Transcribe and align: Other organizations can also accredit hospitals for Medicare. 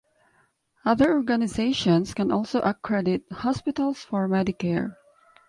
Other 0.83 1.13
organizations 1.13 2.15
can 2.15 2.31
also 2.31 2.59
accredit 2.61 3.21
hospitals 3.31 3.99
for 4.01 4.27
Medicare. 4.27 4.95